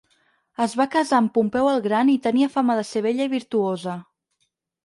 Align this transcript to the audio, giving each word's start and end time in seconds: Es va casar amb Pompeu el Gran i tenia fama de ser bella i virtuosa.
Es 0.63 0.71
va 0.79 0.87
casar 0.95 1.19
amb 1.23 1.33
Pompeu 1.35 1.69
el 1.73 1.83
Gran 1.87 2.11
i 2.13 2.17
tenia 2.25 2.49
fama 2.57 2.79
de 2.81 2.89
ser 2.95 3.07
bella 3.09 3.31
i 3.31 3.33
virtuosa. 3.39 3.99